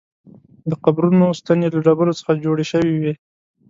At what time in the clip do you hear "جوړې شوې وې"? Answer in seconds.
2.43-3.13